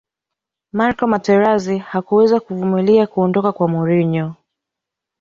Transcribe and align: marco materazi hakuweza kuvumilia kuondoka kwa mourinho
marco 0.71 1.07
materazi 1.07 1.77
hakuweza 1.77 2.39
kuvumilia 2.39 3.07
kuondoka 3.07 3.51
kwa 3.51 3.67
mourinho 3.67 4.35